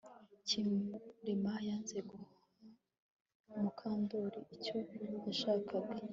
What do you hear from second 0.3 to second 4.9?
Kirima yanze guha Mukandoli icyo